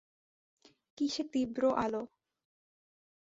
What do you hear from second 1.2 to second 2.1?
তীব্র আলো!